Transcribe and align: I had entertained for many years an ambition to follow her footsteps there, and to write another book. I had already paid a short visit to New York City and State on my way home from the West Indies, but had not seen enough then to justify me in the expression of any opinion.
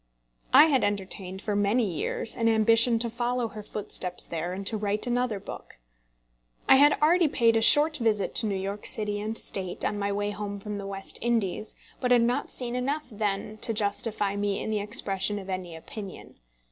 I 0.51 0.65
had 0.65 0.83
entertained 0.83 1.43
for 1.43 1.55
many 1.55 1.85
years 1.85 2.35
an 2.35 2.49
ambition 2.49 2.97
to 2.97 3.07
follow 3.07 3.49
her 3.49 3.61
footsteps 3.61 4.25
there, 4.25 4.51
and 4.51 4.65
to 4.65 4.75
write 4.75 5.05
another 5.05 5.39
book. 5.39 5.77
I 6.67 6.77
had 6.77 6.93
already 7.03 7.27
paid 7.27 7.55
a 7.55 7.61
short 7.61 7.97
visit 7.97 8.33
to 8.37 8.47
New 8.47 8.55
York 8.57 8.87
City 8.87 9.19
and 9.19 9.37
State 9.37 9.85
on 9.85 9.99
my 9.99 10.11
way 10.11 10.31
home 10.31 10.59
from 10.59 10.79
the 10.79 10.87
West 10.87 11.19
Indies, 11.21 11.75
but 11.99 12.09
had 12.09 12.23
not 12.23 12.51
seen 12.51 12.75
enough 12.75 13.05
then 13.11 13.57
to 13.57 13.75
justify 13.75 14.35
me 14.35 14.59
in 14.59 14.71
the 14.71 14.79
expression 14.79 15.37
of 15.37 15.51
any 15.51 15.75
opinion. 15.75 16.39